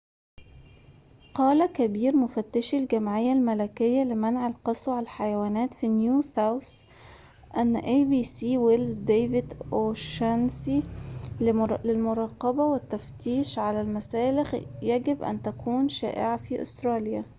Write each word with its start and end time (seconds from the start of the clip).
قال 1.33 1.65
كبير 1.73 2.15
مفتشي 2.15 2.77
الجمعية 2.77 3.33
الملكية 3.33 4.03
لمنع 4.03 4.47
القسوة 4.47 4.93
على 4.93 5.03
الحيوانات 5.03 5.73
في 5.73 5.87
نيو 5.87 6.21
ساوث 6.21 6.83
ويلز 8.43 8.97
ديفيد 8.97 9.53
أوشانيسي 9.73 10.81
لـabc 11.39 11.43
أن 11.49 11.77
المراقبة 11.85 12.65
والتفتيش 12.65 13.59
على 13.59 13.81
المسالخ 13.81 14.55
يجب 14.81 15.23
أن 15.23 15.41
تكون 15.41 15.89
شائعة 15.89 16.37
في 16.37 16.61
أستراليا 16.61 17.23